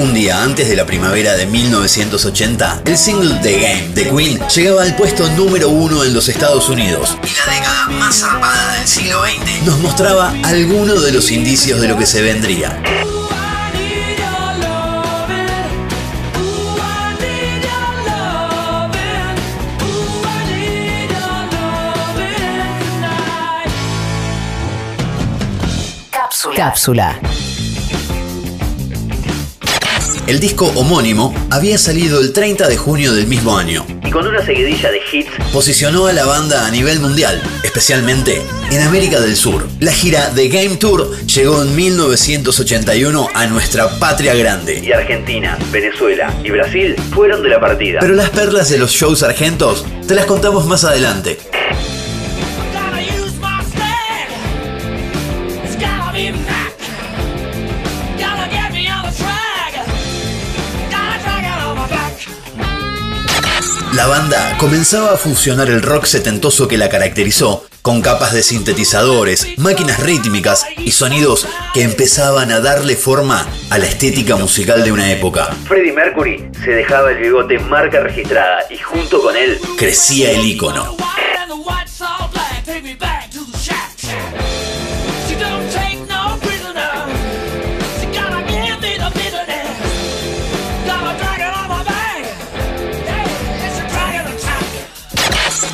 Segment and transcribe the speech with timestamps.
[0.00, 4.82] Un día antes de la primavera de 1980, el single The Game de Queen llegaba
[4.82, 7.18] al puesto número uno en los Estados Unidos.
[7.22, 11.88] Y la década más zarpada del siglo XX nos mostraba algunos de los indicios de
[11.88, 12.82] lo que se vendría.
[26.56, 27.20] Cápsula.
[30.26, 34.44] El disco homónimo había salido el 30 de junio del mismo año y con una
[34.44, 39.66] seguidilla de hits posicionó a la banda a nivel mundial, especialmente en América del Sur.
[39.80, 44.80] La gira The Game Tour llegó en 1981 a nuestra patria grande.
[44.84, 48.00] Y Argentina, Venezuela y Brasil fueron de la partida.
[48.00, 51.38] Pero las perlas de los shows argentos te las contamos más adelante.
[64.00, 69.58] La banda comenzaba a fusionar el rock setentoso que la caracterizó, con capas de sintetizadores,
[69.58, 75.12] máquinas rítmicas y sonidos que empezaban a darle forma a la estética musical de una
[75.12, 75.54] época.
[75.68, 80.96] Freddie Mercury se dejaba el bigote marca registrada y junto con él crecía el ícono.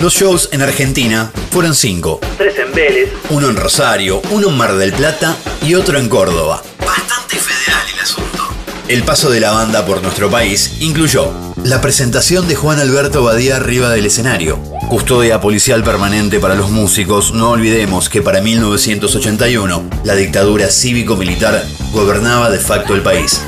[0.00, 2.20] Los shows en Argentina fueron cinco.
[2.36, 6.62] Tres en Vélez, uno en Rosario, uno en Mar del Plata y otro en Córdoba.
[6.78, 8.48] Bastante federal el asunto.
[8.86, 11.32] El paso de la banda por nuestro país incluyó
[11.64, 17.32] la presentación de Juan Alberto Badía arriba del escenario, custodia policial permanente para los músicos,
[17.32, 23.42] no olvidemos que para 1981 la dictadura cívico-militar gobernaba de facto el país.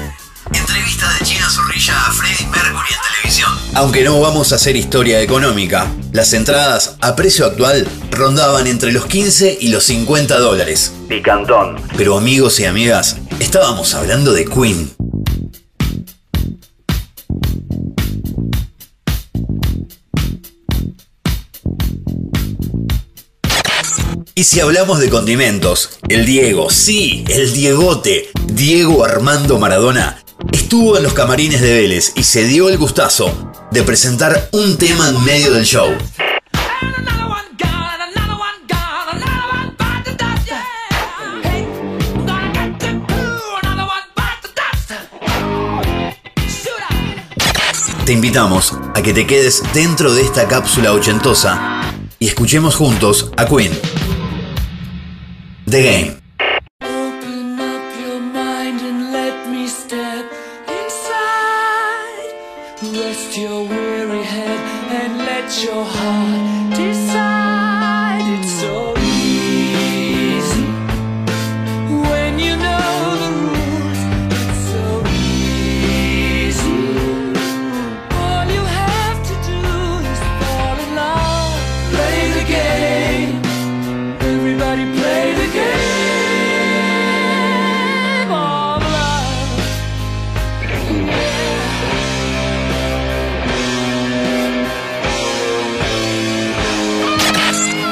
[0.52, 3.50] Entrevista de China Zorrilla a Freddie Mercury televisión.
[3.74, 9.06] Aunque no vamos a hacer historia económica, las entradas a precio actual rondaban entre los
[9.06, 10.92] 15 y los 50 dólares.
[11.08, 11.76] Picantón.
[11.96, 14.90] Pero amigos y amigas, estábamos hablando de Queen.
[24.34, 30.24] Y si hablamos de condimentos, el Diego, sí, el Diegote, Diego Armando Maradona,
[30.70, 35.08] estuvo en los camarines de Vélez y se dio el gustazo de presentar un tema
[35.08, 35.88] en medio del show.
[48.04, 51.82] Te invitamos a que te quedes dentro de esta cápsula ochentosa
[52.20, 53.72] y escuchemos juntos a Queen.
[55.68, 56.19] The Game.
[62.82, 64.58] Rest your weary head
[64.90, 66.74] and let your heart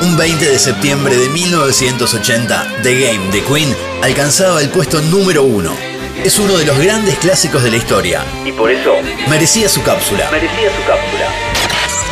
[0.08, 5.76] Un 20 de septiembre de 1980, The Game de Queen alcanzaba el puesto número uno.
[6.24, 8.24] Es uno de los grandes clásicos de la historia.
[8.42, 8.94] Y por eso
[9.28, 10.30] merecía su cápsula.
[10.30, 11.28] Merecía su cápsula.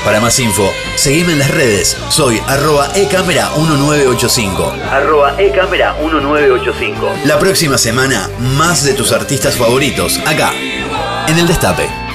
[0.04, 1.96] Para más info, seguime en las redes.
[2.10, 4.72] Soy arroba ecámara1985.
[4.90, 7.24] Arroba ecámara1985.
[7.24, 8.28] La próxima semana,
[8.58, 10.52] más de tus artistas favoritos, acá,
[11.28, 12.05] en el Destape.